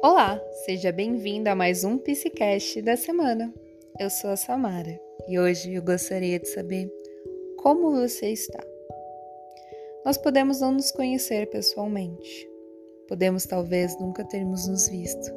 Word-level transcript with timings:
Olá, 0.00 0.40
seja 0.64 0.92
bem-vindo 0.92 1.50
a 1.50 1.56
mais 1.56 1.82
um 1.82 1.98
Psicast 1.98 2.80
da 2.82 2.96
semana. 2.96 3.52
Eu 3.98 4.08
sou 4.08 4.30
a 4.30 4.36
Samara 4.36 5.00
e 5.26 5.40
hoje 5.40 5.74
eu 5.74 5.82
gostaria 5.82 6.38
de 6.38 6.46
saber 6.48 6.88
como 7.56 7.90
você 7.90 8.30
está. 8.30 8.62
Nós 10.04 10.16
podemos 10.16 10.60
não 10.60 10.70
nos 10.70 10.92
conhecer 10.92 11.50
pessoalmente, 11.50 12.48
podemos 13.08 13.44
talvez 13.44 13.98
nunca 13.98 14.24
termos 14.24 14.68
nos 14.68 14.88
visto. 14.88 15.32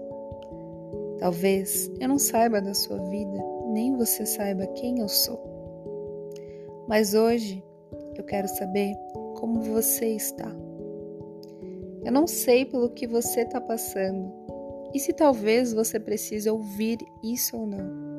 Talvez 1.17 1.89
eu 1.99 2.07
não 2.07 2.19
saiba 2.19 2.61
da 2.61 2.75
sua 2.75 2.99
vida, 3.09 3.43
nem 3.73 3.97
você 3.97 4.27
saiba 4.27 4.67
quem 4.67 4.99
eu 4.99 5.09
sou. 5.09 5.41
Mas 6.87 7.15
hoje 7.15 7.63
eu 8.15 8.23
quero 8.23 8.47
saber 8.47 8.93
como 9.39 9.61
você 9.61 10.05
está. 10.09 10.60
Eu 12.03 12.11
não 12.11 12.25
sei 12.25 12.65
pelo 12.65 12.89
que 12.89 13.05
você 13.05 13.41
está 13.41 13.61
passando 13.61 14.31
e 14.93 14.99
se 14.99 15.13
talvez 15.13 15.73
você 15.73 15.99
precise 15.99 16.49
ouvir 16.49 16.97
isso 17.23 17.57
ou 17.57 17.67
não. 17.67 18.11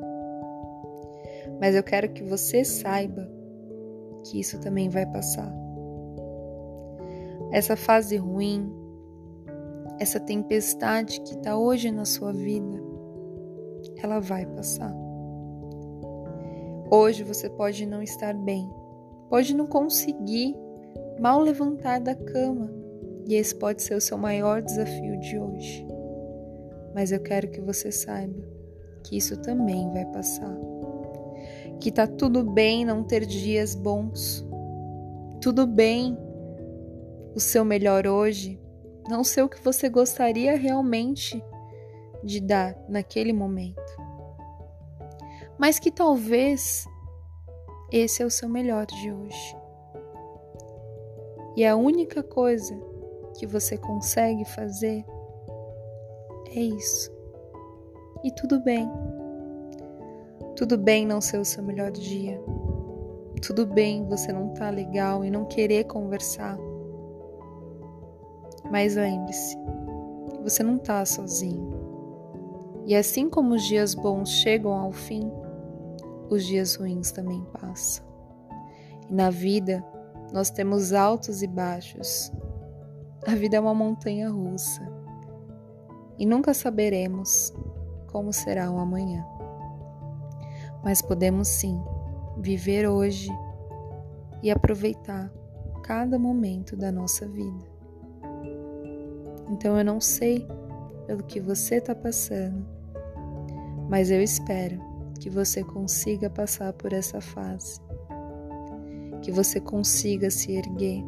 Mas 1.59 1.75
eu 1.75 1.83
quero 1.83 2.09
que 2.09 2.23
você 2.23 2.63
saiba 2.63 3.29
que 4.25 4.39
isso 4.39 4.59
também 4.59 4.89
vai 4.89 5.05
passar. 5.05 5.53
Essa 7.51 7.75
fase 7.75 8.17
ruim, 8.17 8.73
essa 9.99 10.19
tempestade 10.19 11.21
que 11.21 11.35
está 11.35 11.57
hoje 11.57 11.91
na 11.91 12.05
sua 12.05 12.31
vida, 12.33 12.81
ela 14.01 14.19
vai 14.19 14.45
passar. 14.45 14.93
Hoje 16.89 17.23
você 17.23 17.49
pode 17.49 17.85
não 17.85 18.01
estar 18.01 18.33
bem, 18.33 18.69
pode 19.29 19.55
não 19.55 19.67
conseguir 19.67 20.55
mal 21.19 21.39
levantar 21.39 21.99
da 21.99 22.15
cama, 22.15 22.82
e 23.25 23.35
esse 23.35 23.55
pode 23.55 23.81
ser 23.81 23.95
o 23.95 24.01
seu 24.01 24.17
maior 24.17 24.61
desafio 24.61 25.19
de 25.19 25.37
hoje. 25.37 25.87
Mas 26.93 27.11
eu 27.11 27.21
quero 27.21 27.49
que 27.49 27.61
você 27.61 27.91
saiba 27.91 28.41
que 29.03 29.17
isso 29.17 29.37
também 29.41 29.91
vai 29.91 30.05
passar. 30.05 30.55
Que 31.79 31.91
tá 31.91 32.07
tudo 32.07 32.43
bem 32.43 32.85
não 32.85 33.03
ter 33.03 33.25
dias 33.25 33.75
bons. 33.75 34.45
Tudo 35.41 35.65
bem 35.65 36.17
o 37.35 37.39
seu 37.39 37.65
melhor 37.65 38.05
hoje 38.07 38.59
não 39.09 39.23
ser 39.23 39.41
o 39.43 39.49
que 39.49 39.61
você 39.61 39.89
gostaria 39.89 40.55
realmente 40.55 41.43
de 42.23 42.39
dar 42.39 42.75
naquele 42.87 43.33
momento. 43.33 43.81
Mas 45.57 45.79
que 45.79 45.91
talvez 45.91 46.85
esse 47.91 48.23
é 48.23 48.25
o 48.25 48.31
seu 48.31 48.47
melhor 48.47 48.85
de 48.85 49.11
hoje. 49.11 49.57
E 51.55 51.65
a 51.65 51.75
única 51.75 52.23
coisa 52.23 52.75
que 53.33 53.45
você 53.45 53.77
consegue 53.77 54.45
fazer 54.45 55.05
é 56.55 56.59
isso. 56.59 57.11
E 58.23 58.31
tudo 58.31 58.59
bem. 58.61 58.89
Tudo 60.55 60.77
bem 60.77 61.05
não 61.05 61.19
ser 61.19 61.39
o 61.39 61.45
seu 61.45 61.63
melhor 61.63 61.91
dia. 61.91 62.39
Tudo 63.41 63.65
bem 63.65 64.05
você 64.05 64.31
não 64.31 64.53
tá 64.53 64.69
legal 64.69 65.25
e 65.25 65.31
não 65.31 65.45
querer 65.45 65.85
conversar. 65.85 66.57
Mas 68.71 68.95
lembre-se, 68.95 69.57
você 70.41 70.63
não 70.63 70.77
tá 70.77 71.05
sozinho. 71.05 71.73
E 72.85 72.95
assim 72.95 73.29
como 73.29 73.55
os 73.55 73.63
dias 73.63 73.93
bons 73.93 74.29
chegam 74.29 74.73
ao 74.73 74.91
fim, 74.91 75.31
os 76.29 76.45
dias 76.45 76.75
ruins 76.75 77.11
também 77.11 77.43
passam. 77.59 78.05
E 79.09 79.13
na 79.13 79.29
vida, 79.29 79.83
nós 80.31 80.49
temos 80.49 80.93
altos 80.93 81.41
e 81.41 81.47
baixos. 81.47 82.31
A 83.25 83.35
vida 83.35 83.55
é 83.55 83.59
uma 83.59 83.73
montanha 83.73 84.29
russa 84.29 84.81
e 86.19 86.25
nunca 86.25 86.53
saberemos 86.53 87.53
como 88.11 88.33
será 88.33 88.69
o 88.69 88.77
amanhã. 88.77 89.25
Mas 90.83 91.01
podemos 91.01 91.47
sim 91.47 91.81
viver 92.37 92.85
hoje 92.85 93.29
e 94.41 94.51
aproveitar 94.51 95.31
cada 95.83 96.19
momento 96.19 96.75
da 96.75 96.91
nossa 96.91 97.25
vida. 97.25 97.65
Então 99.49 99.77
eu 99.77 99.85
não 99.85 100.01
sei 100.01 100.45
pelo 101.07 101.23
que 101.23 101.39
você 101.39 101.75
está 101.75 101.95
passando, 101.95 102.65
mas 103.89 104.11
eu 104.11 104.21
espero 104.21 104.79
que 105.17 105.29
você 105.29 105.63
consiga 105.63 106.29
passar 106.29 106.73
por 106.73 106.91
essa 106.91 107.21
fase, 107.21 107.79
que 109.21 109.31
você 109.31 109.61
consiga 109.61 110.29
se 110.29 110.51
erguer 110.51 111.05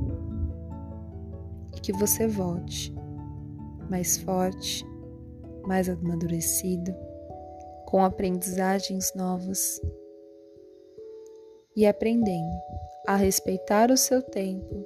que 1.85 1.93
você 1.93 2.27
volte 2.27 2.93
mais 3.89 4.17
forte 4.17 4.85
mais 5.67 5.89
amadurecido, 5.89 6.95
com 7.85 8.03
aprendizagens 8.03 9.13
novas 9.15 9.81
e 11.75 11.85
aprendendo 11.85 12.55
a 13.07 13.15
respeitar 13.15 13.91
o 13.91 13.97
seu 13.97 14.21
tempo, 14.21 14.85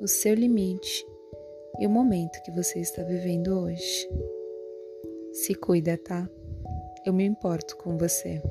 o 0.00 0.08
seu 0.08 0.34
limite 0.34 1.06
e 1.78 1.86
o 1.86 1.90
momento 1.90 2.42
que 2.42 2.50
você 2.50 2.80
está 2.80 3.02
vivendo 3.02 3.58
hoje. 3.58 4.08
Se 5.32 5.54
cuida, 5.54 5.98
tá? 5.98 6.28
Eu 7.04 7.12
me 7.12 7.24
importo 7.24 7.76
com 7.76 7.96
você. 7.96 8.42